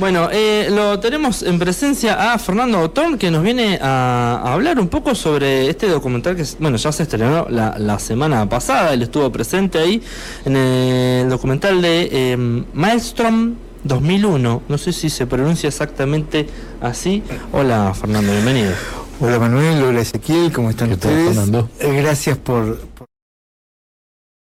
[0.00, 4.78] Bueno, eh, lo tenemos en presencia a Fernando Otón, que nos viene a, a hablar
[4.78, 9.02] un poco sobre este documental que, bueno, ya se estrenó la, la semana pasada, él
[9.02, 10.00] estuvo presente ahí
[10.44, 12.36] en el documental de eh,
[12.74, 16.46] Maelstrom 2001, no sé si se pronuncia exactamente
[16.80, 17.24] así.
[17.50, 18.74] Hola Fernando, bienvenido.
[19.18, 21.28] Hola Manuel, hola Ezequiel, ¿cómo están ¿Qué tal, ustedes?
[21.34, 21.68] Fernando?
[21.80, 22.86] Eh, gracias por-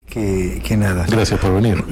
[0.09, 1.05] que, que nada.
[1.09, 1.83] Gracias por venir.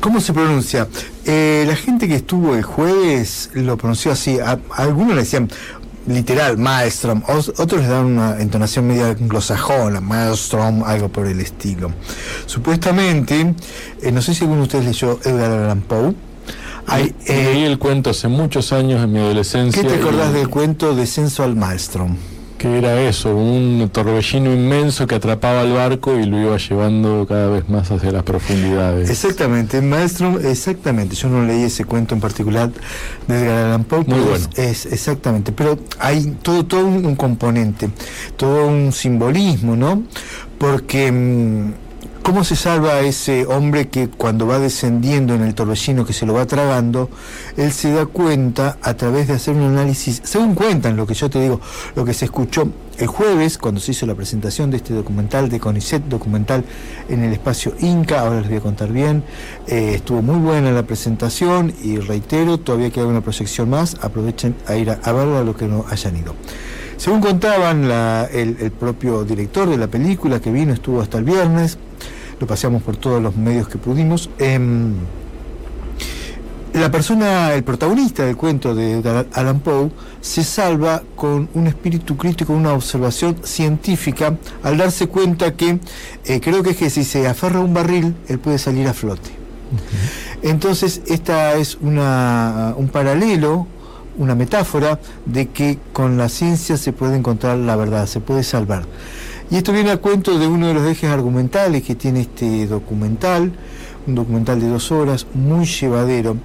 [0.00, 0.88] ¿Cómo se pronuncia?
[1.24, 4.38] Eh, la gente que estuvo el jueves lo pronunció así.
[4.40, 5.48] A, a algunos le decían
[6.06, 7.22] literal, Maelstrom.
[7.28, 11.90] Os- Otros le dan una entonación media anglosajona, Maelstrom, algo por el estilo.
[12.46, 13.54] Supuestamente,
[14.02, 16.14] eh, no sé si alguno de ustedes leyó Edgar Allan Poe.
[16.88, 19.82] Hay, eh, Leí el cuento hace muchos años en mi adolescencia.
[19.82, 22.16] ¿Qué te acordás y- del cuento Descenso al Maelstrom?
[22.66, 27.48] Que era eso, un torbellino inmenso que atrapaba el barco y lo iba llevando cada
[27.48, 29.08] vez más hacia las profundidades.
[29.08, 31.14] Exactamente, Maelstrom, exactamente.
[31.14, 32.72] Yo no leí ese cuento en particular
[33.28, 34.46] de Edgar Allan Poe, Muy bueno.
[34.56, 35.52] es, exactamente.
[35.52, 37.88] Pero hay todo, todo un, un componente,
[38.36, 40.02] todo un simbolismo, ¿no?
[40.58, 41.85] Porque mm,
[42.26, 46.26] ¿cómo se salva a ese hombre que cuando va descendiendo en el torbellino que se
[46.26, 47.08] lo va tragando,
[47.56, 51.30] él se da cuenta a través de hacer un análisis, según cuentan lo que yo
[51.30, 51.60] te digo,
[51.94, 55.60] lo que se escuchó el jueves cuando se hizo la presentación de este documental de
[55.60, 56.64] CONICET, documental
[57.08, 59.22] en el espacio Inca, ahora les voy a contar bien,
[59.68, 64.74] eh, estuvo muy buena la presentación y reitero, todavía queda una proyección más, aprovechen a
[64.74, 66.34] ir a, a verla los que no hayan ido.
[66.96, 67.84] Según contaban
[68.32, 71.78] el propio director de la película que vino, estuvo hasta el viernes,
[72.40, 74.30] lo paseamos por todos los medios que pudimos.
[74.38, 74.94] em,
[76.74, 82.52] la persona, el protagonista del cuento de Allan Poe, se salva con un espíritu crítico,
[82.52, 85.80] una observación científica, al darse cuenta que,
[86.26, 88.92] eh, creo que es que si se aferra a un barril, él puede salir a
[88.92, 89.30] flote.
[90.42, 93.66] Entonces, esta es una, un paralelo,
[94.18, 98.84] una metáfora de que con la ciencia se puede encontrar la verdad, se puede salvar.
[99.50, 103.52] Y esto viene a cuento de uno de los ejes argumentales que tiene este documental,
[104.06, 106.36] un documental de dos horas, muy llevadero,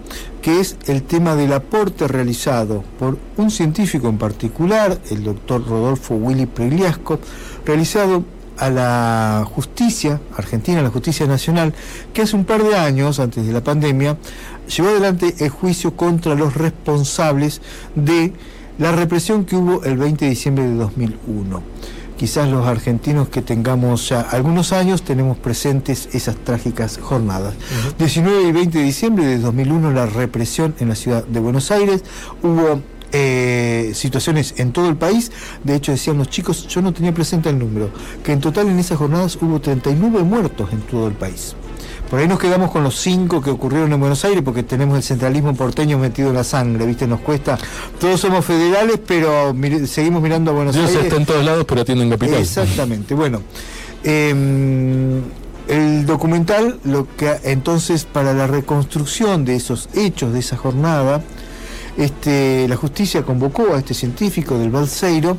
[0.42, 6.14] que es el tema del aporte realizado por un científico en particular, el doctor Rodolfo
[6.16, 7.20] Willy Pregliasco,
[7.66, 8.24] realizado
[8.58, 11.74] a la justicia argentina, a la justicia nacional,
[12.14, 14.18] que hace un par de años, antes de la pandemia,
[14.76, 17.62] llevó adelante el juicio contra los responsables
[17.96, 18.34] de
[18.78, 21.64] la represión que hubo el 20 de diciembre de 2001.
[22.22, 27.56] Quizás los argentinos que tengamos ya algunos años tenemos presentes esas trágicas jornadas.
[27.98, 32.04] 19 y 20 de diciembre de 2001 la represión en la ciudad de Buenos Aires,
[32.44, 32.80] hubo
[33.12, 35.32] eh, situaciones en todo el país,
[35.64, 37.90] de hecho decían los chicos, yo no tenía presente el número,
[38.24, 41.56] que en total en esas jornadas hubo 39 muertos en todo el país.
[42.12, 45.04] Por ahí nos quedamos con los cinco que ocurrieron en Buenos Aires porque tenemos el
[45.04, 47.08] centralismo porteño metido en la sangre, ¿viste?
[47.08, 47.58] Nos cuesta.
[48.02, 49.56] Todos somos federales, pero
[49.88, 51.06] seguimos mirando a Buenos Dios Aires.
[51.06, 52.42] está en todos lados, pero atiende en capital.
[52.42, 53.16] Exactamente.
[53.16, 53.42] Bueno,
[54.04, 55.22] em,
[55.70, 61.24] el documental, lo que entonces para la reconstrucción de esos hechos de esa jornada,
[61.96, 65.38] este, la justicia convocó a este científico del Balseiro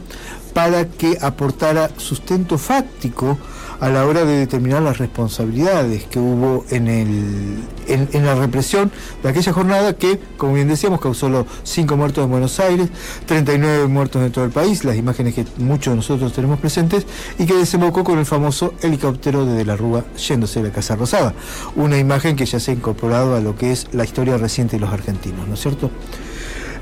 [0.55, 3.37] para que aportara sustento fáctico
[3.83, 8.93] a la hora de determinar las responsabilidades que hubo en, el, en, la represión
[9.25, 12.91] de aquella jornada que, como bien decíamos, causó los 5 muertos en Buenos Aires,
[13.27, 17.09] 39 muertos en todo el país, las imágenes que muchos de nosotros tenemos presentes,
[17.41, 20.95] y que desembocó con el famoso helicóptero de De la Rúa yéndose de la Casa
[20.95, 21.35] Rosada.
[21.75, 24.81] Una imagen que ya se ha incorporado a lo que es la historia reciente de
[24.81, 25.91] los argentinos, ¿no es cierto?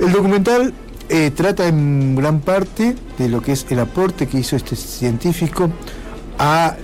[0.00, 0.75] El documental
[1.09, 5.71] eh, trata en gran parte de lo que es el aporte que hizo este científico
[6.41, 6.75] a,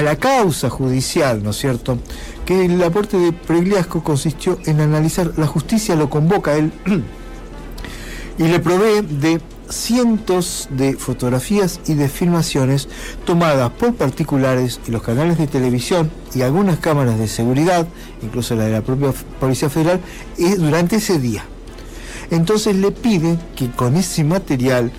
[0.00, 1.98] la causa judicial, ¿no es cierto?
[2.46, 6.72] Que el aporte de Pregliasco consistió en analizar, la justicia lo convoca a él
[8.38, 12.88] y le provee de cientos de fotografías y de filmaciones
[13.26, 17.86] tomadas por particulares y los canales de televisión y algunas cámaras de seguridad,
[18.22, 20.00] incluso la de la propia Policía Federal,
[20.38, 21.44] eh, durante ese día.
[22.30, 24.90] Entonces le pide que con ese material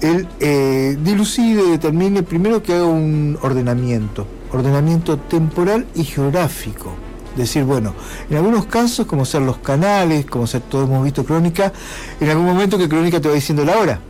[0.00, 6.92] él eh, dilucide, determine primero que haga un ordenamiento, ordenamiento temporal y geográfico.
[7.36, 7.94] Decir, bueno,
[8.28, 11.72] en algunos casos, como ser los canales, como ser todos hemos visto crónica,
[12.20, 14.00] en algún momento que crónica te va diciendo la hora.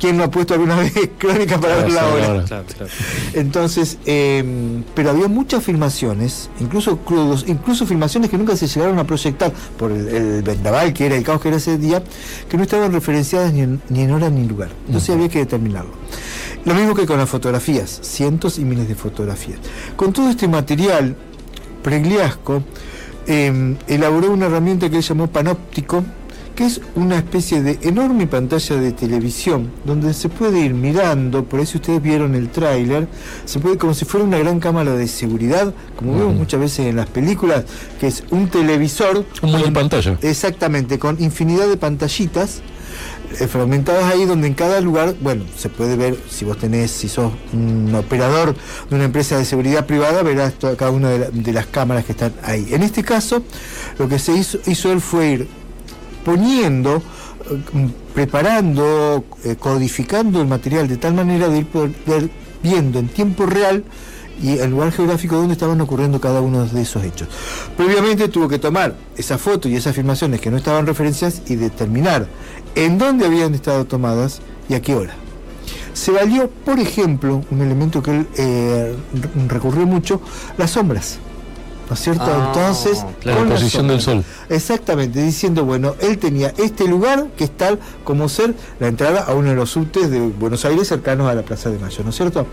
[0.00, 2.44] ¿Quién no ha puesto alguna vez crónica para ver la hora?
[2.44, 2.90] Claro, claro.
[3.34, 9.04] Entonces, eh, pero había muchas filmaciones, incluso crudos, incluso filmaciones que nunca se llegaron a
[9.04, 12.02] proyectar por el, el vendaval que era el caos que era ese día,
[12.48, 14.70] que no estaban referenciadas ni en, ni en hora ni en lugar.
[14.86, 15.92] Entonces había que determinarlo.
[16.64, 19.60] Lo mismo que con las fotografías, cientos y miles de fotografías.
[19.94, 21.16] Con todo este material,
[21.82, 22.64] Pregliasco
[23.28, 26.02] eh, elaboró una herramienta que él llamó panóptico,
[26.56, 31.60] que es una especie de enorme pantalla de televisión donde se puede ir mirando, por
[31.60, 33.06] eso ustedes vieron el tráiler,
[33.44, 36.96] se puede como si fuera una gran cámara de seguridad, como vemos muchas veces en
[36.96, 37.64] las películas,
[38.00, 39.24] que es un televisor.
[39.42, 40.18] Un pantalla.
[40.22, 42.62] Exactamente, con infinidad de pantallitas
[43.38, 47.08] eh, fragmentadas ahí donde en cada lugar, bueno, se puede ver si vos tenés, si
[47.10, 48.54] sos un operador
[48.88, 52.68] de una empresa de seguridad privada, verás cada una de, las cámaras que están ahí.
[52.70, 53.42] En este caso,
[53.98, 55.65] lo que se hizo, hizo él fue ir
[56.26, 61.66] poniendo, eh, preparando, eh, codificando el material de tal manera de ir
[62.64, 63.84] viendo en tiempo real
[64.42, 67.28] y el lugar geográfico donde estaban ocurriendo cada uno de esos hechos.
[67.76, 72.26] Previamente tuvo que tomar esa foto y esas afirmaciones que no estaban referencias y determinar
[72.74, 75.14] en dónde habían estado tomadas y a qué hora.
[75.92, 78.96] Se valió, por ejemplo, un elemento que él eh,
[79.46, 80.20] recurrió mucho,
[80.58, 81.20] las sombras.
[81.88, 82.24] ¿No es cierto?
[82.24, 84.24] Ah, Entonces, la posición del sol.
[84.48, 89.34] Exactamente, diciendo, bueno, él tenía este lugar que es tal como ser la entrada a
[89.34, 92.16] uno de los subtes de Buenos Aires cercanos a la Plaza de Mayo, ¿no es
[92.16, 92.46] cierto?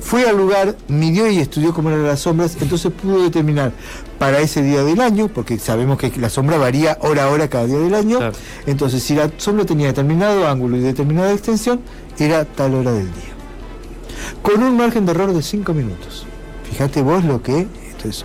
[0.00, 3.72] Fue al lugar, midió y estudió cómo eran las sombras, entonces pudo determinar
[4.18, 7.66] para ese día del año, porque sabemos que la sombra varía hora a hora cada
[7.66, 8.18] día del año,
[8.66, 11.80] entonces si la sombra tenía determinado ángulo y determinada extensión,
[12.18, 13.32] era tal hora del día.
[14.42, 16.26] Con un margen de error de 5 minutos.
[16.70, 17.66] Fíjate vos lo que...
[17.90, 18.24] Entonces,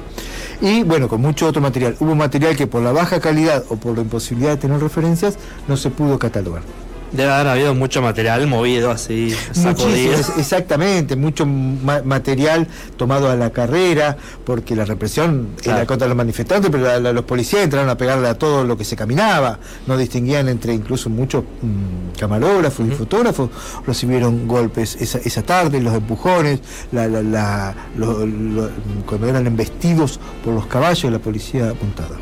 [0.61, 1.95] y bueno, con mucho otro material.
[1.99, 5.37] Hubo material que por la baja calidad o por la imposibilidad de tener referencias
[5.67, 6.63] no se pudo catalogar.
[7.11, 10.13] Debe haber habido mucho material movido así, sacudido.
[10.37, 12.67] exactamente, mucho material
[12.97, 17.89] tomado a la carrera, porque la represión era contra los manifestantes, pero los policías entraron
[17.89, 22.87] a pegarle a todo lo que se caminaba, no distinguían entre incluso muchos mm, camarógrafos
[22.87, 23.49] y fotógrafos,
[23.85, 26.59] recibieron golpes esa, esa tarde, los empujones,
[26.91, 27.73] la,
[29.05, 32.15] cuando eran embestidos por los caballos, la policía apuntada.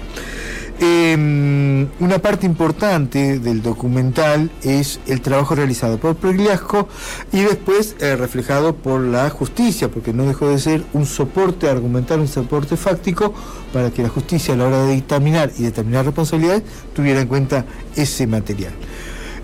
[0.77, 6.89] Em, una parte importante del documental es el trabajo realizado por Pregliasco
[7.31, 12.19] y después eh, reflejado por la justicia, porque no dejó de ser un soporte argumental,
[12.19, 13.33] un soporte fáctico
[13.71, 16.63] para que la justicia a la hora de dictaminar y determinar responsabilidades
[16.93, 18.73] tuviera en cuenta ese material.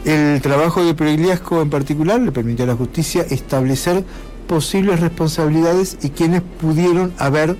[0.04, 4.04] El trabajo de Pregliasco en particular le permitió a la justicia establecer
[4.48, 7.56] posibles responsabilidades y quienes pudieron haber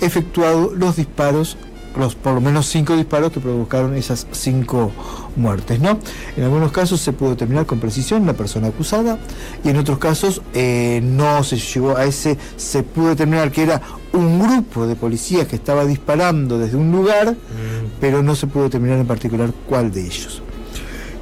[0.00, 1.56] efectuado los disparos
[1.96, 4.92] los por lo menos cinco disparos que provocaron esas cinco
[5.36, 5.80] muertes.
[5.80, 5.98] ¿no?
[6.36, 9.18] En algunos casos se pudo determinar con precisión la persona acusada
[9.64, 13.80] y en otros casos eh, no se llegó a ese, se pudo determinar que era
[14.12, 17.98] un grupo de policías que estaba disparando desde un lugar, mm.
[18.00, 20.42] pero no se pudo determinar en particular cuál de ellos.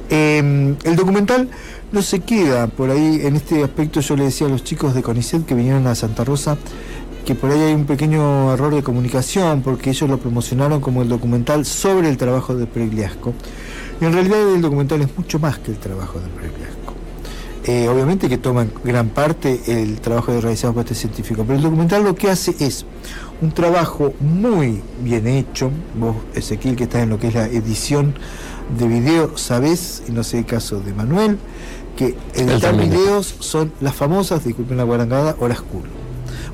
[0.09, 1.49] Em, el documental
[1.91, 5.01] no se queda por ahí, en este aspecto yo le decía a los chicos de
[5.01, 6.57] CONICET que vinieron a Santa Rosa,
[7.25, 11.09] que por ahí hay un pequeño error de comunicación, porque ellos lo promocionaron como el
[11.09, 13.33] documental sobre el trabajo de Pregliasco.
[14.01, 16.93] Y en realidad el documental es mucho más que el trabajo de Pregliasco.
[17.65, 22.03] Eh, obviamente que toma gran parte el trabajo realizado por este científico, pero el documental
[22.03, 22.85] lo que hace es
[23.41, 25.71] un trabajo muy bien hecho.
[25.95, 28.15] Vos, Ezequiel, que está en lo que es la edición
[28.77, 31.37] de video, sabés, y no sé el caso de Manuel,
[31.95, 36.02] que editar videos son las famosas, disculpen la guarangada, horas cool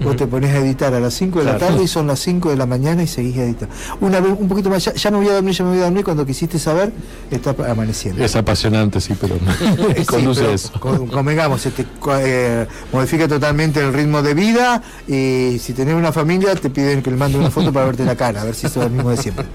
[0.04, 2.50] vos te pones a editar a las 5 de la tarde y son las 5
[2.50, 3.74] de la mañana y seguís editando.
[4.02, 6.04] Una vez, un poquito más, ya, me voy a dormir, ya me voy a dormir,
[6.04, 6.92] cuando quisiste saber,
[7.30, 8.24] está amaneciendo.
[8.24, 9.36] Es apasionante, sí, pero
[10.08, 10.72] conduce eso.
[10.80, 11.86] convengamos, se te
[12.20, 17.12] eh, modifica totalmente el ritmo de vida y si tenés una familia te piden que
[17.12, 19.18] le mande una foto para verte la cara, a ver si es el mismo de
[19.18, 19.46] siempre.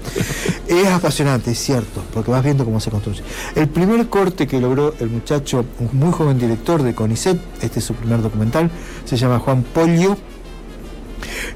[0.67, 3.23] Es apasionante, es cierto, porque vas viendo cómo se construye.
[3.55, 7.85] El primer corte que logró el muchacho, un muy joven director de CONICET, este es
[7.85, 8.69] su primer documental,
[9.05, 10.17] se llama Juan Polio,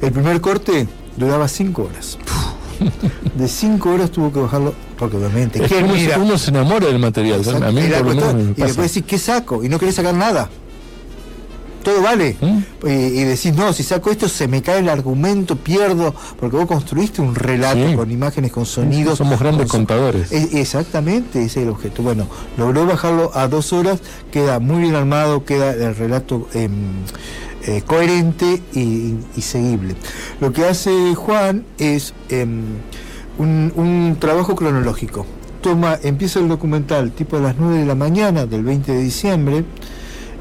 [0.01, 2.17] el primer corte duraba cinco horas.
[3.35, 5.61] De cinco horas tuvo que bajarlo, porque obviamente.
[6.17, 7.41] uno, se enamora del material.
[7.63, 9.63] A mí y después decís, ¿qué saco?
[9.63, 10.49] Y no querés sacar nada.
[11.83, 12.35] Todo vale.
[12.41, 12.87] ¿Mm?
[12.87, 17.21] Y, decís, no, si saco esto se me cae el argumento, pierdo, porque vos construiste
[17.21, 19.17] un relato con imágenes, con sonidos.
[19.17, 20.31] Somos grandes contadores.
[20.31, 22.03] exactamente, ese es el objeto.
[22.03, 26.47] Bueno, logró bajarlo a dos horas, queda muy bien armado, queda el relato.
[26.53, 26.71] Em,
[27.65, 29.95] eh, coherente y, seguible.
[30.39, 32.61] Lo que hace Juan es em,
[33.37, 35.25] un, trabajo cronológico.
[35.61, 39.65] Toma, empieza el documental tipo a las 9 de la mañana del 20 de diciembre.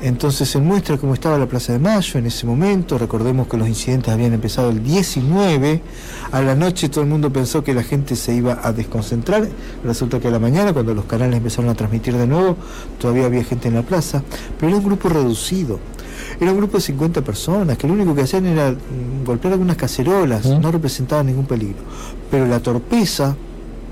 [0.00, 2.98] Entonces se muestra cómo estaba la Plaza de Mayo en ese momento.
[2.98, 5.82] Recordemos que los incidentes habían empezado el 19.
[6.30, 9.48] A la noche todo el mundo pensó que la gente se iba a desconcentrar.
[9.82, 12.56] Resulta que a la mañana, cuando los canales empezaron a transmitir de nuevo,
[13.00, 14.22] todavía había gente en la plaza.
[14.60, 15.80] Pero era un grupo reducido.
[16.40, 19.76] Era un grupo de 50 personas que lo único que hacían era mm, golpear algunas
[19.76, 21.78] cacerolas, no representaban ningún peligro.
[22.30, 23.36] Pero la torpeza,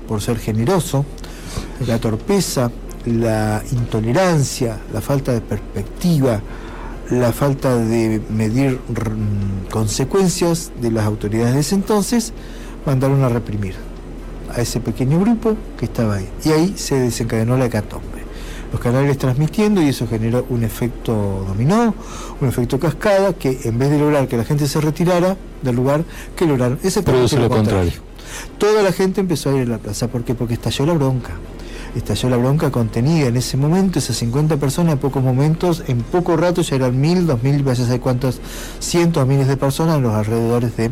[0.07, 1.05] por ser generoso,
[1.85, 2.71] la torpeza,
[3.05, 6.41] la intolerancia, la falta de perspectiva,
[7.09, 12.33] la falta de medir mm, consecuencias de las autoridades de ese entonces,
[12.85, 13.75] mandaron a reprimir
[14.55, 16.29] a ese pequeño grupo que estaba ahí.
[16.43, 18.16] Y ahí se desencadenó la hecatombe.
[18.71, 21.93] Los canales transmitiendo y eso generó un efecto dominó,
[22.41, 26.03] un efecto cascada que en vez de lograr que la gente se retirara del lugar,
[26.35, 27.93] que lograron exactamente lo contrario.
[28.57, 30.09] Toda la gente empezó a ir a la plaza.
[30.09, 30.35] ¿Por qué?
[30.35, 31.31] Porque estalló la bronca
[31.97, 36.37] estalló la bronca contenida en ese momento, esas 50 personas en pocos momentos, en poco
[36.37, 38.39] rato ya eran mil, dos mil, vaya a saber cuántos
[38.79, 40.91] cientos, miles de personas en los alrededores de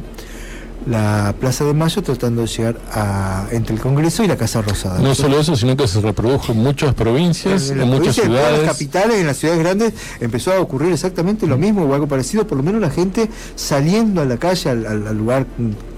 [0.87, 4.99] la Plaza de Mayo tratando de llegar a, entre el Congreso y la Casa Rosada.
[4.99, 8.59] No solo eso, sino que se reprodujo en muchas provincias, en, muchas ciudades.
[8.59, 12.07] En las capitales, en las ciudades grandes, empezó a ocurrir exactamente lo mismo o algo
[12.07, 15.47] parecido, por lo menos la gente saliendo a la calle, al lugar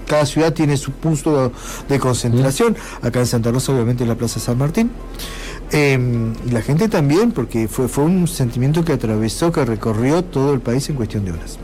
[0.08, 1.52] cada ciudad tiene su punto
[1.88, 2.76] de concentración.
[3.02, 4.90] Acá en Santa Rosa, obviamente, en la Plaza San Martín.
[5.70, 10.54] Em, y la gente también, porque fue, fue un sentimiento que atravesó, que recorrió todo
[10.54, 11.58] el país en cuestión de horas.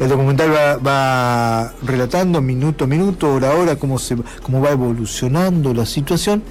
[0.00, 0.50] El documental
[0.84, 3.98] va, relatando minuto a minuto, hora a hora, cómo,
[4.42, 6.42] cómo va evolucionando la situación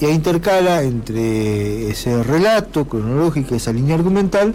[0.00, 4.54] y ahí intercala entre ese relato cronológico, esa línea argumental,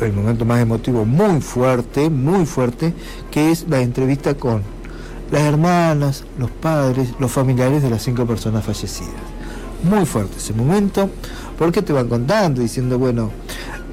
[0.00, 2.94] el momento más emotivo muy fuerte, muy fuerte,
[3.30, 4.62] que es la entrevista con
[5.30, 9.12] las hermanas, los padres, los familiares de las cinco personas fallecidas.
[9.82, 11.10] Muy fuerte ese momento,
[11.58, 13.30] porque te van contando, diciendo, bueno,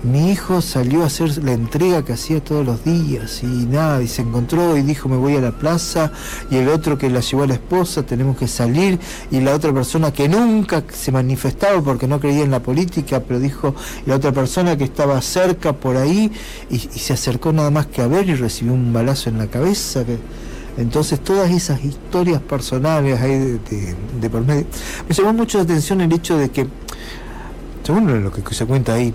[0.04, 4.08] mi hijo salió a hacer la entrega que hacía todos los días y nada, y
[4.08, 6.12] se encontró y dijo me voy a la plaza
[6.50, 9.72] y el otro que la llevó a la esposa, tenemos que salir y la otra
[9.72, 14.32] persona que nunca se manifestaba porque no creía en la política, pero dijo la otra
[14.32, 16.32] persona que estaba cerca por ahí
[16.70, 20.04] y, se acercó nada más que a ver y recibió un balazo en la cabeza.
[20.04, 20.18] Que,
[20.78, 23.60] entonces todas esas historias personales ahí
[24.20, 24.66] de, por medio.
[25.08, 26.68] Me llamó mucho la atención el hecho de que,
[27.84, 29.14] según lo que se cuenta ahí,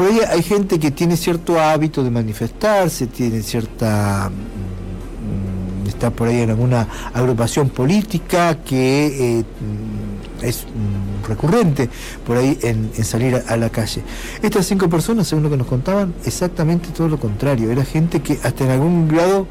[0.00, 6.28] por ahí hay gente que tiene cierto hábito de manifestarse, tiene cierta mm, está por
[6.28, 11.90] ahí en alguna agrupación política que eh, mm, es mm, recurrente
[12.26, 14.02] por ahí en, salir a, la calle.
[14.40, 17.70] Estas cinco personas, según lo que nos contaban, exactamente todo lo contrario.
[17.70, 19.46] Era gente que hasta en algún grado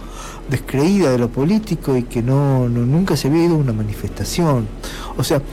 [0.49, 4.67] descreída de lo político y que no, no nunca se había ido a una manifestación.
[5.15, 5.43] O sea,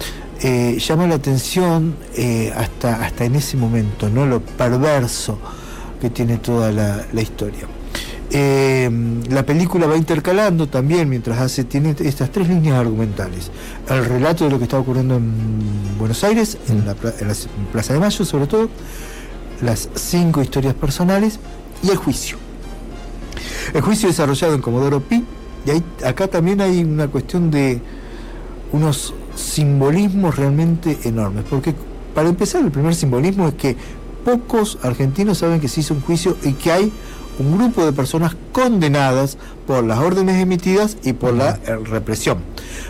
[0.42, 4.26] eh, llama la atención eh, hasta, hasta en ese momento, ¿no?
[4.26, 5.38] lo perverso
[6.00, 7.66] que tiene toda la, historia.
[8.30, 8.90] Eh,
[9.30, 13.50] la película va intercalando también mientras hace, tiene estas tres líneas argumentales.
[13.88, 15.32] El relato de lo que está ocurriendo en
[15.98, 18.68] Buenos Aires, en la, Plaza de Mayo sobre todo,
[19.62, 21.40] las cinco historias personales
[21.82, 22.36] y el juicio.
[23.72, 25.24] El juicio desarrollado en Comodoro Pi,
[25.64, 27.80] y acá también hay una cuestión de
[28.72, 31.44] unos simbolismos realmente enormes.
[31.48, 31.74] Porque
[32.14, 33.76] para empezar, el primer simbolismo es que
[34.24, 36.92] pocos argentinos saben que se hizo un juicio y que hay
[37.38, 42.38] un grupo de personas condenadas por las órdenes emitidas y por la eh, represión.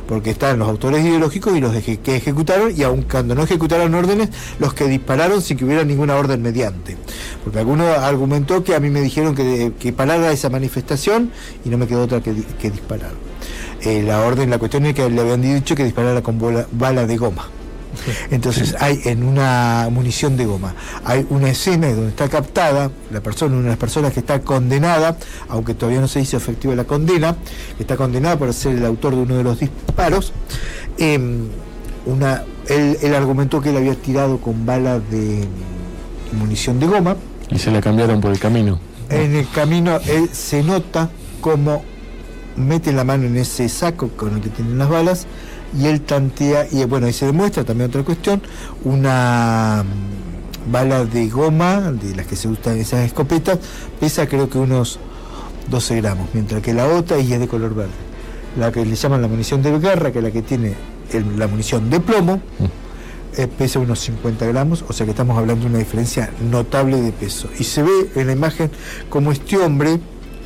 [0.09, 4.31] Porque están los autores ideológicos y los que ejecutaron, y aun cuando no ejecutaron órdenes,
[4.59, 6.97] los que dispararon sin que hubiera ninguna orden mediante.
[7.43, 11.31] Porque alguno argumentó que a mí me dijeron que, que parara esa manifestación
[11.65, 13.26] y no me quedó otra que, que disparar.
[13.87, 16.41] Eh, la orden, la cuestión es que le habían dicho que disparara con
[16.73, 17.47] bala de goma.
[18.33, 20.75] Entonces hay en una munición de goma,
[21.05, 25.17] hay una escena donde está captada la persona, una de las personas que está condenada,
[25.49, 27.37] aunque todavía no se hizo efectiva la condena,
[27.79, 30.33] está condenada por ser el autor de uno de los disparos.
[30.99, 31.47] Em,
[32.07, 35.47] una, él, argumentó que él había tirado con bala de
[36.33, 37.17] munición de goma.
[37.51, 38.81] Y se la cambiaron por el camino.
[39.11, 41.09] En el camino él se nota
[41.41, 41.85] como
[42.57, 45.27] mete la mano en ese saco con el que tienen las balas
[45.79, 48.41] y él tantea, y bueno, ahí se demuestra también otra cuestión,
[48.85, 53.59] una mm, bala de goma, de las que se usan esas escopetas,
[54.01, 54.99] pesa creo que unos
[55.71, 57.93] 12 gramos, mientras que la otra y es de color verde.
[58.59, 60.75] La que le llaman la munición de guerra, que es la que tiene
[61.37, 63.41] la munición de plomo, mm.
[63.41, 67.13] eh, pesa unos 50 gramos, o sea que estamos hablando de una diferencia notable de
[67.13, 67.49] peso.
[67.59, 68.71] Y se ve en la imagen
[69.11, 70.01] como este hombre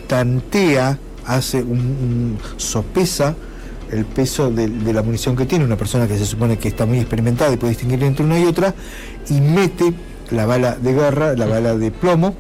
[0.08, 3.34] tantea hace un, sopesa
[3.90, 6.98] el peso de, la munición que tiene, una persona que se supone que está muy
[6.98, 8.74] experimentada y puede distinguir entre una y otra,
[9.28, 9.92] y mete
[10.30, 12.34] la bala de guerra, la bala de plomo,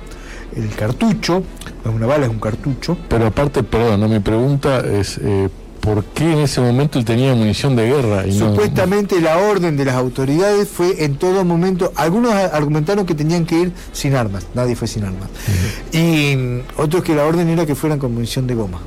[0.54, 1.42] el cartucho,
[1.84, 2.96] es una bala, es un cartucho.
[3.08, 4.08] Pero aparte, perdón, ¿no?
[4.08, 5.48] mi pregunta es, eh,
[5.80, 8.26] por qué en ese momento él tenía munición de guerra.
[8.26, 13.46] Y Supuestamente la orden de las autoridades fue en todo momento, algunos argumentaron que tenían
[13.46, 15.28] que ir sin armas, nadie fue sin armas.
[15.92, 18.80] Y mm, otros que la orden era que fueran con munición de goma.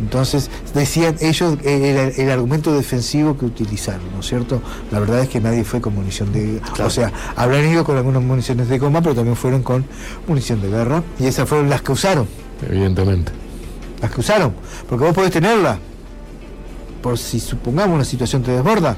[0.00, 4.62] Entonces, decían ellos eh, el, el, argumento defensivo que utilizaron, ¿no es cierto?
[4.92, 8.22] La verdad es que nadie fue con munición de O sea, habrán ido con algunas
[8.22, 9.84] municiones de goma, pero también fueron con
[10.28, 11.02] munición de guerra.
[11.18, 12.28] Y esas fueron las que usaron.
[12.64, 13.32] Evidentemente.
[14.00, 14.54] Las que usaron.
[14.88, 15.78] Porque vos podés tenerla.
[17.02, 18.96] Por si supongamos una situación te desborda.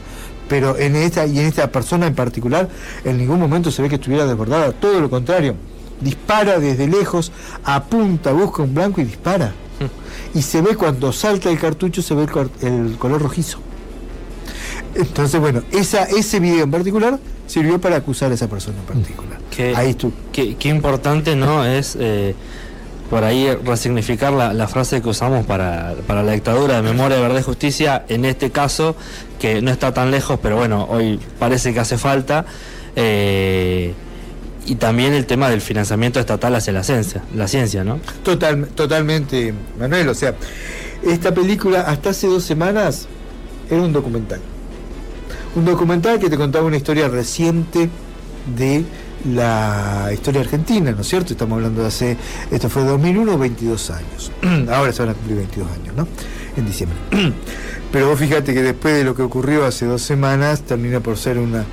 [0.48, 2.68] Pero en esta y en esta persona en particular,
[3.04, 4.72] en ningún momento se ve que estuviera desbordada.
[4.72, 5.54] Todo lo contrario.
[6.00, 7.30] Dispara desde lejos,
[7.62, 9.52] apunta, busca un blanco y dispara
[10.34, 12.26] y se ve cuando salta el cartucho, se ve
[12.62, 13.58] el, color rojizo.
[14.94, 19.38] Entonces, bueno, esa, ese video en particular sirvió para acusar a esa persona en particular.
[19.50, 20.12] Qué, ahí tú.
[20.32, 21.64] Qué, importante, ¿no?
[21.64, 22.34] Es eh,
[23.10, 27.42] por ahí resignificar la, frase que usamos para, para, la dictadura de memoria, verdad y
[27.42, 28.94] justicia, en este caso,
[29.40, 32.46] que no está tan lejos, pero bueno, hoy parece que hace falta.
[32.94, 33.92] Eh,
[34.66, 37.98] y también el tema del financiamiento estatal hacia la ciencia, la ciencia, ¿no?
[38.22, 40.08] Total, totalmente, Manuel.
[40.08, 40.34] O sea,
[41.02, 43.08] esta película hasta hace dos semanas
[43.68, 44.40] era un documental.
[45.56, 47.88] Un documental que te contaba una historia reciente
[48.56, 48.84] de
[49.24, 51.32] la historia argentina, ¿no es cierto?
[51.32, 52.16] Estamos hablando de hace,
[52.50, 54.32] esto fue 2001, 22 años.
[54.70, 56.08] Ahora se van a cumplir 22 años, ¿no?
[56.56, 56.98] En diciembre.
[57.92, 61.38] Pero vos fíjate que después de lo que ocurrió hace dos semanas, termina por ser
[61.38, 61.64] una.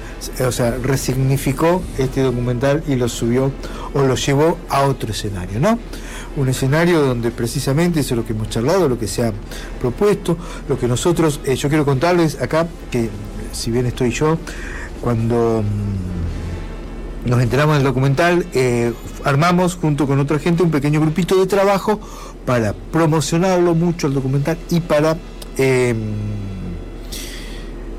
[0.45, 3.51] O sea, resignificó este documental y lo subió
[3.93, 5.77] o lo llevó a otro escenario, ¿no?
[6.35, 9.33] Un escenario donde precisamente eso es lo que hemos charlado, lo que se ha
[9.79, 10.37] propuesto,
[10.67, 11.39] lo que nosotros.
[11.45, 13.09] Eh, yo quiero contarles acá que,
[13.51, 14.39] si bien estoy yo,
[15.01, 15.63] cuando.
[15.63, 16.36] Mm,
[17.27, 18.93] nos enteramos del documental, eh,
[19.23, 21.99] armamos junto con otra gente un pequeño grupito de trabajo
[22.45, 25.17] para promocionarlo mucho el documental y para
[25.57, 25.93] eh,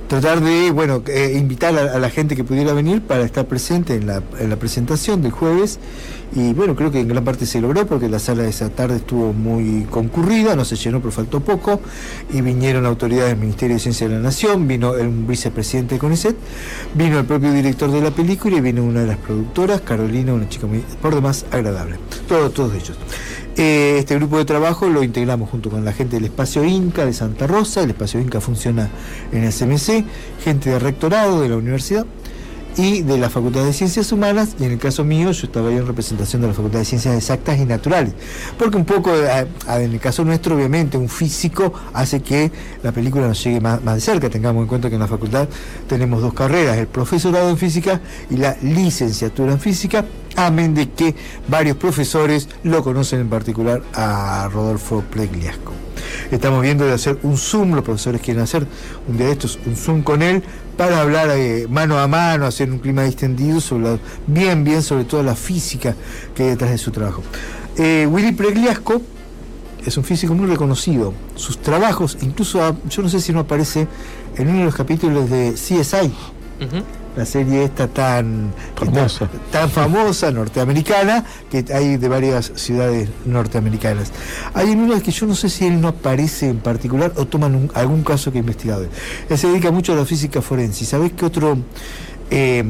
[0.08, 4.06] tratar de bueno eh, invitar a, la gente que pudiera venir para estar presente en
[4.06, 5.78] la, en la, presentación del jueves.
[6.34, 8.96] Y bueno creo que en gran parte se logró porque la sala de esa tarde
[8.96, 11.80] estuvo muy concurrida no se llenó pero faltó poco.
[12.32, 16.36] Y vinieron autoridades del Ministerio de Ciencia de la Nación vino el vicepresidente de CONICET
[16.94, 20.48] vino el propio director de la película y vino una de las productoras Carolina una
[20.48, 21.98] chica muy por demás agradable.
[22.26, 22.96] Todos todos ellos
[23.58, 27.12] eh, este grupo de trabajo lo integramos junto con la gente del Espacio Inca de
[27.12, 27.82] Santa Rosa.
[27.82, 28.88] El Espacio Inca funciona
[29.32, 30.04] en el CMC,
[30.42, 32.06] gente de rectorado de la universidad
[32.78, 35.76] y de la Facultad de Ciencias Humanas, y en el caso mío yo estaba ahí
[35.76, 38.14] en representación de la Facultad de Ciencias Exactas y Naturales,
[38.56, 42.52] porque un poco, eh, en el caso nuestro, obviamente, un físico hace que
[42.84, 45.48] la película nos llegue más, de cerca, tengamos en cuenta que en la facultad
[45.88, 50.04] tenemos dos carreras, el profesorado en física y la licenciatura en física,
[50.46, 51.14] amén de que
[51.48, 55.72] varios profesores lo conocen en particular a Rodolfo Pregliasco.
[56.30, 58.66] Estamos viendo de hacer un Zoom, los profesores quieren hacer
[59.08, 60.42] un día de estos, un Zoom con él,
[60.76, 65.22] para hablar eh, mano a mano, hacer un clima distendido, sobre bien, bien sobre toda
[65.22, 65.96] la física
[66.34, 67.22] que hay detrás de su trabajo.
[67.76, 69.02] Eh, Willy Pregliasco
[69.84, 71.14] es un físico muy reconocido.
[71.34, 73.88] Sus trabajos, incluso ah, yo no sé si no aparece
[74.36, 76.12] en uno de los capítulos de CSI
[77.18, 79.28] la serie esta tan famosa.
[79.50, 84.12] tan famosa norteamericana que hay de varias ciudades norteamericanas.
[84.54, 87.70] Hay en una que yo no sé si él no aparece en particular o toman
[87.74, 88.86] algún caso que ha investigado.
[89.28, 90.84] Él se dedica mucho a la física forense.
[90.84, 91.58] ¿Sabés qué otro?
[92.30, 92.64] Eh,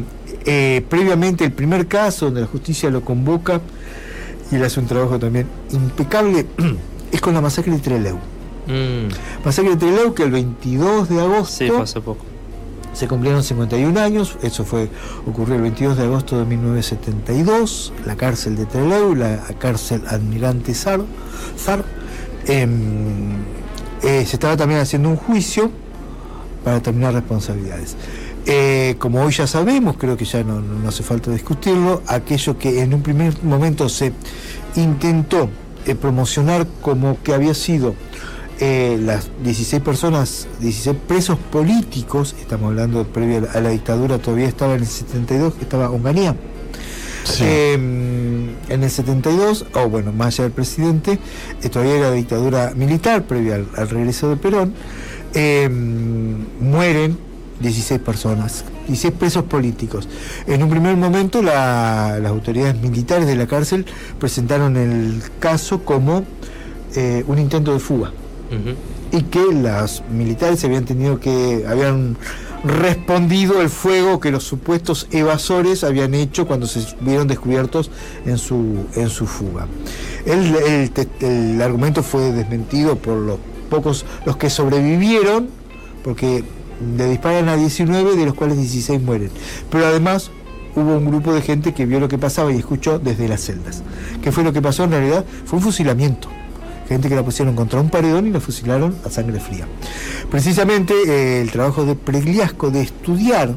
[0.46, 3.60] eh, previamente el primer caso donde la justicia lo convoca
[4.50, 6.46] y le hace un trabajo también impecable
[7.12, 8.16] es con la masacre de Trelew.
[8.66, 9.44] Mm.
[9.44, 12.27] Masacre de Trelew que el 22 de agosto sí, hace poco
[12.98, 14.90] se cumplieron 51 años, eso fue
[15.24, 21.04] ocurrió el 22 de agosto de 1972, la cárcel de Trelew, la cárcel Admirante Zar,
[22.46, 23.36] em,
[24.02, 25.70] eh, se estaba también haciendo un juicio
[26.64, 27.94] para determinar responsabilidades.
[28.46, 32.94] Eh, como hoy ya sabemos, creo que ya no, hace falta discutirlo, aquello que en
[32.94, 34.12] un primer momento se
[34.74, 35.48] intentó
[35.86, 37.94] eh, promocionar como que había sido
[38.60, 44.74] eh, las 16 personas, 16 presos políticos, estamos hablando previo a la dictadura, todavía estaba
[44.74, 46.34] en el 72, estaba Onganía.
[47.40, 51.20] Em, en el 72, o bueno, más allá del presidente,
[51.62, 54.72] eh, todavía era dictadura militar, previa al, regreso de Perón,
[55.34, 57.16] em, mueren
[57.60, 60.08] 16 personas, 16 presos políticos.
[60.48, 63.86] En un primer momento las autoridades militares de la cárcel
[64.18, 66.24] presentaron el caso como
[66.96, 68.10] eh, un intento de fuga
[69.12, 72.16] y que las militares habían tenido que, habían
[72.64, 77.90] respondido el fuego que los supuestos evasores habían hecho cuando se vieron descubiertos
[78.26, 79.66] en su, en su fuga.
[80.26, 83.38] El, el, argumento fue desmentido por los
[83.70, 85.48] pocos, los que sobrevivieron,
[86.02, 86.44] porque
[86.96, 89.30] le disparan a 19, de los cuales 16 mueren.
[89.70, 90.30] Pero además
[90.74, 93.82] hubo un grupo de gente que vio lo que pasaba y escuchó desde las celdas.
[94.22, 95.24] ¿Qué fue lo que pasó en realidad?
[95.44, 96.28] Fue un fusilamiento
[96.88, 99.66] gente que la pusieron contra un paredón y la fusilaron a sangre fría.
[100.30, 103.54] Precisamente eh, el trabajo de Pregliasco de estudiar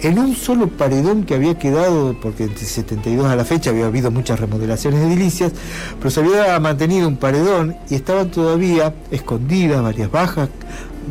[0.00, 4.10] en un solo paredón que había quedado, porque entre 72 a la fecha había habido
[4.10, 5.52] muchas remodelaciones edilicias,
[5.98, 10.48] pero se había mantenido un paredón y estaban todavía escondidas varias bajas,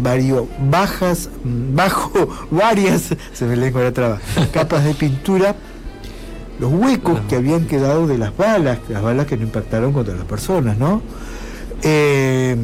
[0.02, 4.20] varios bajas, mm, bajo varias, se me lengua la traba,
[4.54, 5.56] capas de pintura,
[6.60, 10.26] los huecos que habían quedado de las balas, las balas que no impactaron contra las
[10.26, 11.02] personas, ¿no?
[11.84, 12.56] Eh,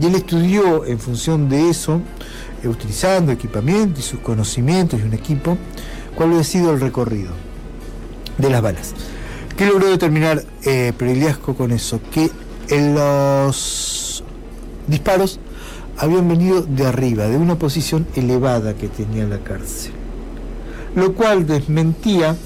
[0.00, 2.00] y él estudió en función de eso
[2.62, 5.56] eh, utilizando equipamiento y sus conocimientos y un equipo,
[6.14, 7.30] cuál ha sido el recorrido
[8.36, 8.94] de las balas.
[9.56, 10.92] ¿Qué logró determinar eh,
[11.56, 12.00] con eso?
[12.12, 12.30] Que
[12.68, 14.22] en los
[14.86, 15.40] disparos
[15.96, 19.92] habían venido de arriba, de una posición elevada que tenía la cárcel,
[20.94, 22.36] lo cual desmentía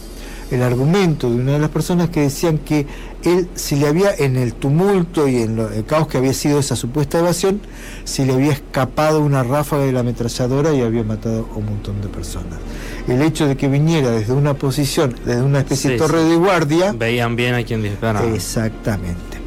[0.53, 2.87] el argumento de una de las personas que decían que
[3.25, 6.77] él se le había, en el tumulto y en el caos que había sido esa
[6.77, 7.61] supuesta evasión,
[8.05, 12.01] se le había escapado una ráfaga de la ametralladora y había matado a un montón
[12.03, 12.59] de personas.
[13.09, 16.93] El hecho de que viniera desde una posición, desde una especie de torre de guardia.
[16.93, 18.27] Veían bien a quien disparaba.
[18.35, 19.39] Exactamente.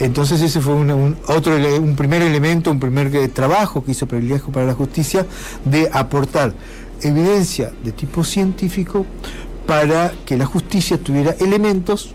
[0.00, 4.66] Entonces ese fue un, otro, un primer elemento, un primer trabajo que hizo Privilegio para
[4.66, 5.26] la Justicia
[5.64, 6.54] de aportar
[7.02, 9.06] evidencia de tipo científico
[9.68, 12.14] para que la justicia tuviera elementos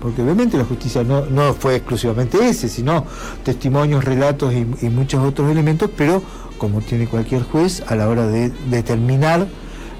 [0.00, 3.04] porque obviamente la justicia no, no fue exclusivamente ese, sino
[3.44, 6.22] testimonios, relatos y, muchos otros elementos, pero
[6.56, 9.46] como tiene cualquier juez a la hora de determinar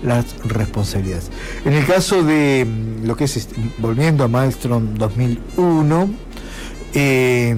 [0.02, 1.30] las responsabilidades.
[1.66, 6.10] En el caso de mm, lo que es, este, volviendo a Maelstrom 2001,
[6.94, 7.54] eh,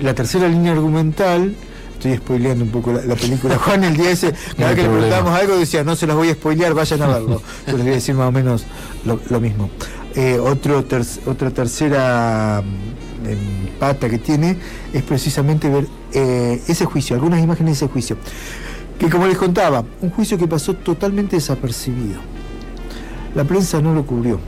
[0.00, 1.54] la tercera línea argumental,
[1.94, 5.40] estoy spoileando un poco la, película, Juan el día ese, cada vez que le preguntábamos
[5.40, 7.42] algo decía, no se las voy a spoilear, vayan a verlo.
[7.66, 8.64] Yo les voy a decir más o menos
[9.04, 9.70] lo mismo.
[10.14, 10.84] Eh, otro
[11.26, 13.38] otra tercera mm, em,
[13.80, 14.56] pata que tiene
[14.92, 18.16] es precisamente ver eh, ese juicio, algunas imágenes de ese juicio.
[18.98, 22.20] Que como les contaba, un juicio que pasó totalmente desapercibido.
[23.34, 24.38] La prensa no lo cubrió.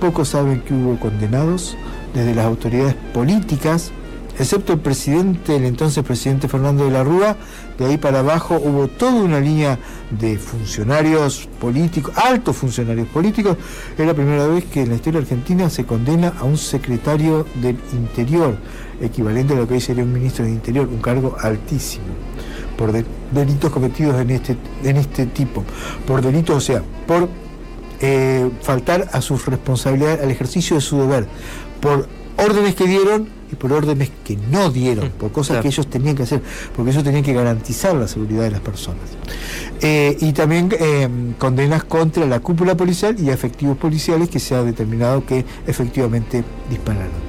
[0.00, 1.76] Pocos saben que hubo condenados
[2.14, 3.92] desde las autoridades políticas
[4.38, 7.36] excepto el presidente, el entonces presidente Fernando de la Rúa,
[7.78, 9.78] de ahí para abajo hubo toda una línea
[10.10, 13.56] de funcionarios políticos, altos funcionarios políticos.
[13.96, 17.78] Es la primera vez que en la historia argentina se condena a un secretario del
[17.92, 18.56] Interior,
[19.00, 22.04] equivalente a lo que hoy sería un ministro del Interior, un cargo altísimo,
[22.76, 22.92] por
[23.32, 25.64] delitos cometidos en este, en este tipo,
[26.06, 27.28] por delitos, o sea, por
[28.00, 31.26] eh, faltar a sus responsabilidades, al ejercicio de su deber,
[31.80, 36.16] por órdenes que dieron y por órdenes que no dieron, por cosas que ellos tenían
[36.16, 36.42] que hacer,
[36.74, 39.04] porque ellos tenían que garantizar la seguridad de las personas.
[39.80, 44.62] Eh, y también eh, condenas contra la cúpula policial y efectivos policiales que se ha
[44.62, 47.26] determinado que efectivamente dispararon.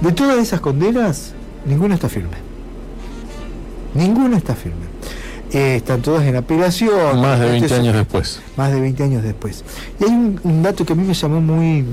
[0.00, 1.32] De todas esas condenas,
[1.66, 2.36] ninguna está firme.
[3.94, 4.86] Ninguna está firme.
[5.52, 7.20] Eh, están todas en apelación.
[7.20, 8.40] Más de 20 años después.
[8.56, 9.64] Más de 20 años después.
[10.00, 10.10] Y hay
[10.42, 11.84] un dato que a mí me llamó muy,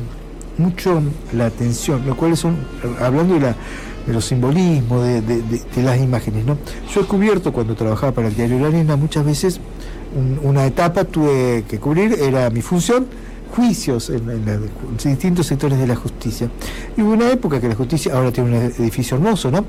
[0.58, 1.02] mucho
[1.34, 2.58] la atención, lo cual son,
[3.00, 3.56] hablando de, la,
[4.06, 6.58] de los simbolismos, de, las imágenes, ¿no?
[6.94, 9.60] Yo he cubierto cuando trabajaba para el diario La Arena muchas veces
[10.44, 13.08] una etapa tuve que cubrir, era mi función,
[13.56, 14.24] juicios en,
[15.04, 16.50] distintos sectores de la justicia.
[16.98, 19.66] Y hubo una época que la justicia, ahora tiene un edificio hermoso, ¿no?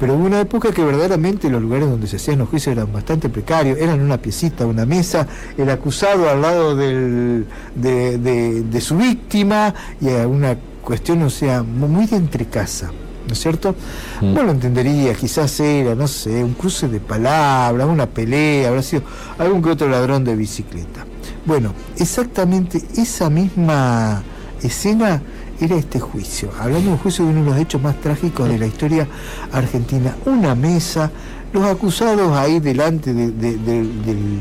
[0.00, 3.28] Pero hubo una época que verdaderamente los lugares donde se hacían los juicios eran bastante
[3.28, 10.08] precarios, eran una piecita, una mesa, el acusado al lado del, de, su víctima y
[10.08, 12.90] una cuestión, o sea, muy de entrecasa.
[13.26, 13.76] ¿no es cierto?
[14.22, 14.34] Mm.
[14.34, 19.02] No lo entendería, quizás era, no sé, un cruce de palabras, una pelea, habrá sido
[19.38, 21.06] algún que otro ladrón de bicicleta.
[21.46, 24.22] Bueno, exactamente esa misma
[24.62, 25.22] escena
[25.60, 26.50] era este juicio.
[26.58, 29.06] Hablando de un juicio de uno de los hechos más trágicos de la historia
[29.52, 30.16] argentina.
[30.26, 31.10] Una mesa,
[31.52, 34.40] los acusados ahí delante del,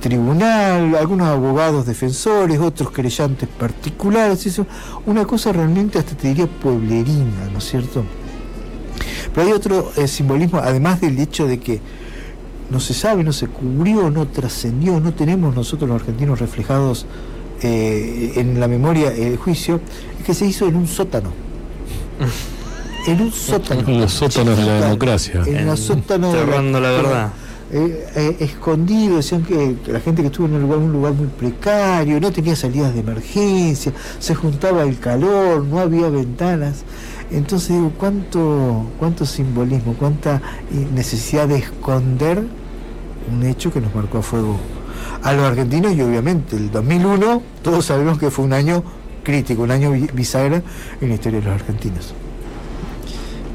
[0.00, 4.60] tribunal, algunos abogados defensores, otros creyentes particulares,
[5.06, 8.04] una cosa realmente hasta te diría pueblerina, ¿no es cierto?
[9.34, 11.80] Pero hay otro eh, simbolismo, además del hecho de que
[12.70, 17.06] no se sabe, no se cubrió, no trascendió, no tenemos nosotros los argentinos reflejados
[17.62, 19.80] eh, en la memoria el juicio,
[20.18, 21.30] es que se hizo en un sótano.
[23.06, 23.82] en un sótano.
[23.86, 25.42] En los sótanos de la democracia.
[25.46, 27.32] En los sótanos de la, la verdad.
[27.74, 31.28] Eh, eh, escondido, decían que, la gente que estuvo en un lugar, un lugar muy
[31.28, 36.84] precario, no tenía salidas de emergencia, se juntaba el calor, no había ventanas.
[37.32, 40.40] Entonces digo, ¿cuánto, cuánto simbolismo, cuánta
[40.94, 42.42] necesidad de esconder
[43.32, 44.58] un hecho que nos marcó a fuego
[45.22, 48.82] a los argentinos y obviamente el 2001 todos sabemos que fue un año
[49.22, 50.62] crítico, un año bisagra
[51.00, 52.14] en la historia de los argentinos.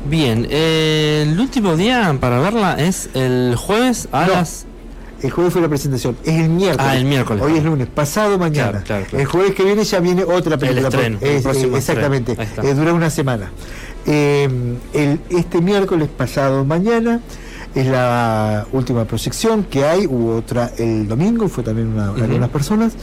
[0.10, 4.34] Bien, eh, el último día para verla es el jueves a No.
[4.34, 4.66] las...
[5.22, 6.88] El jueves fue la presentación, es el miércoles.
[6.92, 7.44] Ah, el miércoles.
[7.44, 8.70] Hoy es lunes, pasado mañana.
[8.72, 9.20] Claro, claro, claro.
[9.22, 10.90] El jueves que viene ya viene otra película.
[10.90, 12.70] estreno, el es- próximo eh, exactamente, estreno.
[12.70, 13.50] Eh, dura una semana.
[14.06, 14.48] Eh,
[14.94, 17.20] el, este miércoles pasado mañana
[17.82, 22.24] es la última proyección que hay, hubo otra el domingo, fue también una, Ujú.
[22.24, 22.94] algunas personas,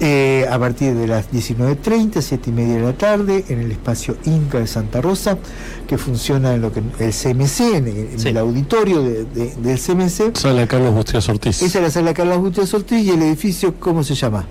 [0.00, 4.16] eh, a partir de las 19.30, 7 y media de la tarde, en el espacio
[4.24, 5.38] Inca de Santa Rosa,
[5.86, 8.28] que funciona en lo que el CMC, en, el- en Sí.
[8.28, 10.36] el auditorio de- de- del CMC.
[10.36, 11.62] Sala Carlos Bustias Ortiz.
[11.62, 14.46] Esa es la sala Carlos Gutiérrez Ortiz y el edificio, ¿cómo se llama?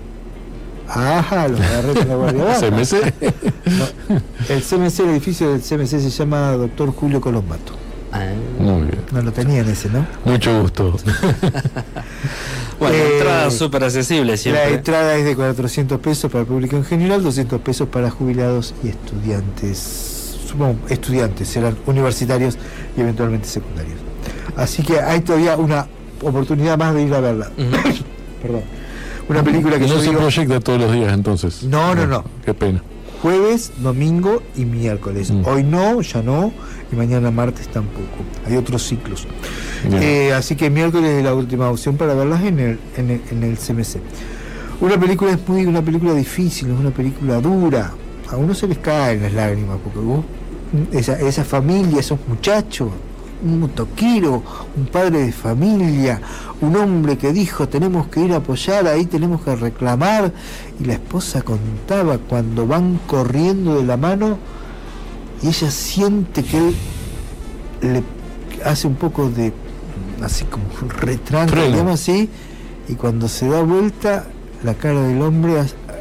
[0.88, 2.60] Ajá, lo agarré con la guardia baja.
[2.70, 3.14] CMC.
[3.70, 4.16] No,
[4.48, 7.74] el CMC, el edificio del CMC se llama Doctor Julio Colombato.
[8.20, 8.98] Ah, Muy bien.
[9.12, 10.06] No lo tenían ese, ¿no?
[10.24, 10.96] Mucho gusto.
[12.78, 14.74] bueno, Eh, entrada súper accesible La siempre.
[14.74, 18.88] entrada es de 400 pesos para el público en general, 200 pesos para jubilados y
[18.88, 20.36] estudiantes.
[20.48, 22.58] Supongo, estudiantes, serán universitarios
[22.96, 23.98] y eventualmente secundarios.
[24.56, 25.86] Así que hay todavía una
[26.22, 27.50] oportunidad más de ir a verla.
[28.42, 28.62] Perdón.
[29.28, 31.62] Una película que no yo se digo, proyecta todos los días entonces.
[31.62, 32.24] No, no, no.
[32.44, 32.82] Qué pena.
[33.22, 35.30] jueves, domingo y miércoles.
[35.30, 35.44] Mm.
[35.46, 36.52] Hoy no, ya no,
[36.92, 38.24] y mañana martes tampoco.
[38.46, 39.26] Hay otros ciclos.
[39.92, 43.42] Eh, así que miércoles es la última opción para verlas en el, en el, en
[43.42, 43.98] el CMC.
[44.80, 47.92] Una película es muy una película difícil, es una película dura.
[48.28, 50.24] A uno se les caen las lágrimas porque vos,
[50.92, 52.90] esa, esa familia, esos muchachos,
[53.42, 54.42] un motoquero,
[54.76, 56.20] un padre de familia,
[56.60, 60.32] un hombre que dijo tenemos que ir a apoyar, ahí tenemos que reclamar,
[60.78, 64.38] y la esposa contaba cuando van corriendo de la mano
[65.42, 66.74] y ella siente que él
[67.82, 68.02] le
[68.64, 69.52] hace un poco de
[70.22, 70.90] así como un
[71.70, 72.28] digamos así,
[72.88, 74.26] y cuando se da vuelta
[74.62, 75.54] la cara del hombre,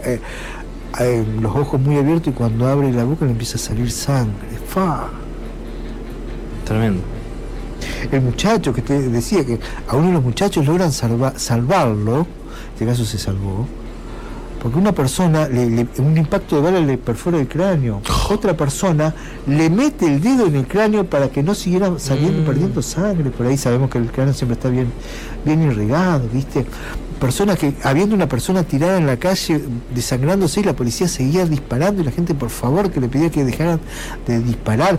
[0.03, 0.19] eh,
[0.99, 4.33] eh, los ojos muy abiertos y cuando abre la boca le empieza a salir sangre.
[4.67, 5.07] ¡Fa!
[6.65, 7.01] Tremendo.
[8.11, 12.27] El muchacho que te decía que a uno de los muchachos logran salva- salvarlo, en
[12.73, 13.67] este caso se salvó,
[14.61, 19.13] porque una persona, le- le- un impacto de bala le perfora el cráneo, otra persona
[19.47, 22.45] le mete el dedo en el cráneo para que no siguiera saliendo, Mm.
[22.45, 24.87] perdiendo sangre, por ahí sabemos que el cráneo siempre está bien,
[25.45, 26.65] bien irrigado, ¿viste?
[27.19, 29.61] Personas que, habiendo una persona tirada en la calle,
[29.93, 33.43] desangrándose y la policía seguía disparando y la gente por favor que le pedía que
[33.43, 33.79] dejaran
[34.25, 34.97] de disparar.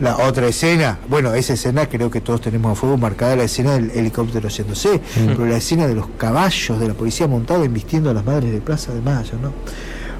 [0.00, 3.74] La otra escena, bueno, esa escena creo que todos tenemos a fuego marcada la escena
[3.74, 8.14] del helicóptero yéndose, pero la escena de los caballos de la policía montada embistiendo a
[8.14, 9.52] las madres de Plaza de Mayo, ¿no?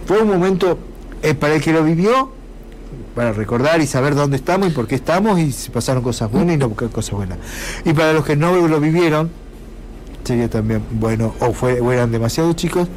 [0.06, 0.78] Fue un momento
[1.22, 2.30] eh, para el que lo vivió,
[3.14, 6.56] para recordar y saber dónde estamos y por qué estamos y si pasaron cosas buenas
[6.56, 7.38] y no cosas buenas.
[7.84, 9.30] Y para los que no lo vivieron,
[10.22, 12.88] sería también bueno, o, fue, o eran demasiado chicos,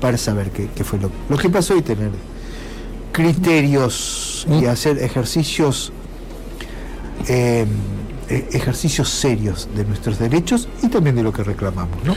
[0.00, 2.10] para saber qué, qué fue lo, lo que pasó y tener
[3.12, 4.68] criterios y Mm.
[4.68, 5.92] hacer ejercicios
[7.28, 7.66] eh,
[8.28, 12.14] e- ejercicios serios de nuestros derechos y también de lo que reclamamos, ¿no?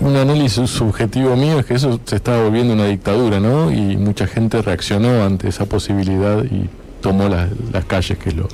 [0.00, 3.70] Un análisis subjetivo mío es que eso se estaba volviendo una dictadura, ¿no?
[3.70, 6.68] Y mucha gente reaccionó ante esa posibilidad y
[7.00, 8.48] tomó las, las calles, que es lo,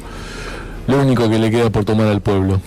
[0.88, 2.60] lo único que le queda por tomar al pueblo.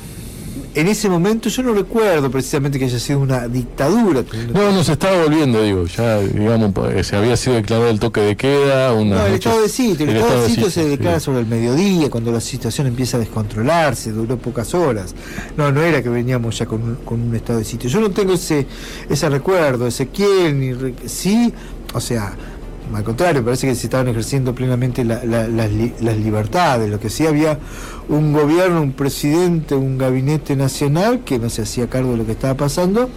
[0.75, 4.23] En ese momento yo no recuerdo precisamente que haya sido una dictadura.
[4.53, 8.21] No, no se estaba volviendo, digo, ya, digamos, eh, se había sido declarado el toque
[8.21, 10.89] de queda, una No, el estado de sitio, el, el estado de sitio sitio, se
[10.89, 11.25] declara sí.
[11.25, 15.13] sobre el mediodía, cuando la situación empieza a descontrolarse, duró pocas horas.
[15.57, 17.87] No, no era que veníamos ya con un, con un estado de sitio.
[17.89, 18.65] Yo no tengo ese
[19.09, 21.53] ese recuerdo, Ezequiel, ni re- sí,
[21.93, 22.33] o sea,
[22.93, 26.89] al contrario, parece que se estaban ejerciendo plenamente la- la- las, li- las libertades.
[26.91, 27.57] Lo que sí había
[28.09, 32.33] un gobierno, un presidente, un gabinete nacional que no se hacía cargo de lo que
[32.33, 33.09] estaba pasando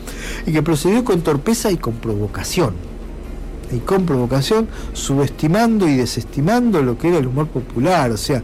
[0.47, 2.75] y que procedió con torpeza y con provocación
[3.73, 8.41] y con provocación, subestimando y desestimando lo que era el humor popular, o sea,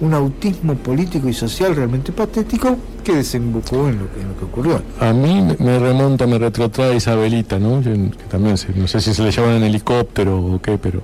[0.00, 4.44] un autismo político y social realmente patético que desembocó en lo que, en lo que
[4.46, 4.82] ocurrió.
[4.98, 7.80] A mí me- remonta, me retrotrae Isabelita, ¿no?
[7.82, 11.02] Yo- que también, se- no sé si se le llaman en helicóptero o qué, pero...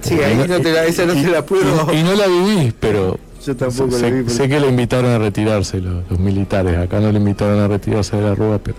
[0.00, 2.72] Sí, ahí no te la- esa no te la puedo- Y, y no la viví,
[2.80, 3.16] pero...
[3.44, 7.00] Yo tampoco sé, la vi, sé que le invitaron a retirarse los, los militares, acá
[7.00, 8.76] no le invitaron a retirarse de la Rúa, pero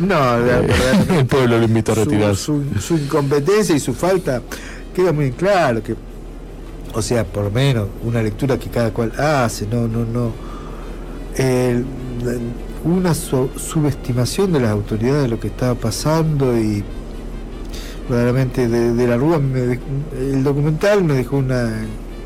[0.00, 2.42] No, la verdad, el pueblo lo invitó a retirarse.
[2.44, 4.40] su, su incompetencia y su falta
[4.94, 5.96] queda muy claro que,
[6.94, 10.32] o sea, por lo menos una lectura que cada cual hace, no, no, no.
[11.36, 11.84] El-
[12.84, 16.84] una su- subestimación de las autoridades de lo que estaba pasando y
[18.08, 19.78] verdaderamente de, de la Rúa me
[20.16, 21.70] el documental me dejó una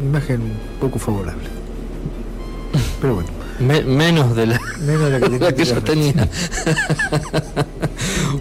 [0.02, 0.40] imagen
[0.80, 1.42] poco favorable.
[3.02, 6.28] Pero bueno, Me- menos de la, menos de la que la tenía que yo tenía.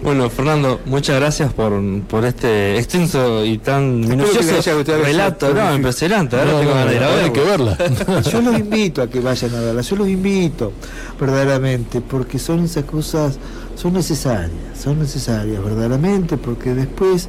[0.02, 1.72] Bueno, Fernando, muchas gracias por,
[2.08, 5.54] por este extenso y tan minucioso relato.
[5.54, 6.36] No, impresionante.
[6.36, 7.78] Ahora tengo ganas de ir a Hay que verla.
[8.32, 9.82] Yo los invito a que vayan a verla.
[9.82, 10.72] Yo los invito,
[11.20, 13.38] verdaderamente, porque son esas cosas,
[13.76, 14.50] son necesarias,
[14.82, 17.28] son necesarias, verdaderamente, porque después,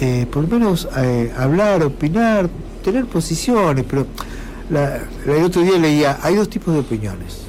[0.00, 2.48] eh, por lo menos, eh, hablar, opinar,
[2.82, 4.06] tener posiciones, pero
[4.70, 7.42] el otro día leía, hay dos tipos de opiniones.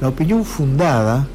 [0.00, 1.26] La opinión fundada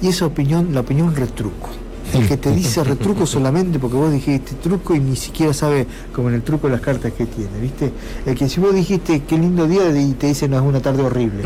[0.00, 1.81] y esa opinión, la opinión retruco.
[2.14, 6.28] El que te dice retruco solamente porque vos dijiste truco y ni siquiera sabe, como
[6.28, 7.90] en el truco las cartas que tiene, ¿viste?
[8.26, 11.02] El que si vos dijiste qué lindo día y te dice no es una tarde
[11.02, 11.44] horrible,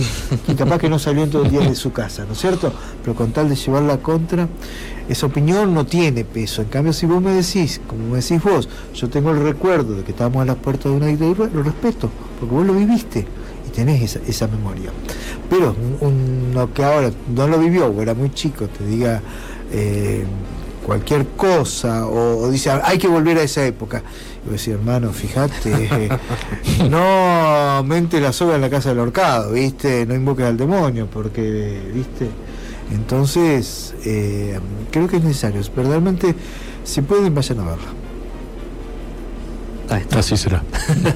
[0.48, 2.72] y capaz que no salió en todo el día de su casa, ¿no es cierto?
[3.02, 4.48] Pero con tal de llevarla contra,
[5.08, 6.62] esa opinión no tiene peso.
[6.62, 10.02] En cambio, si vos me decís, como me decís vos, yo tengo el recuerdo de
[10.02, 13.24] que estábamos a las puertas de una dictadura, lo respeto, porque vos lo viviste
[13.68, 14.90] y tenés esa, esa memoria.
[15.48, 19.22] Pero un- uno que ahora no lo vivió o era muy chico, te diga
[19.72, 20.24] eh,
[20.86, 24.02] cualquier cosa o, o dice hay que volver a esa época.
[24.44, 26.08] Y vos decís, hermano, fíjate,
[26.88, 30.06] no mente la soga en la casa del horcado, ¿viste?
[30.06, 32.28] No invoques al demonio, porque, ¿viste?
[32.92, 34.60] Entonces, eh,
[34.92, 35.60] creo que es necesario.
[35.74, 36.36] Verdaderamente,
[36.84, 37.88] si pueden, vayan a verla.
[39.90, 40.20] Ahí está.
[40.20, 40.62] Así será.